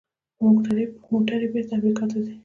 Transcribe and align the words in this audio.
موټرې 1.15 1.47
بیرته 1.51 1.73
امریکا 1.79 2.03
ته 2.11 2.17
ځي. 2.25 2.33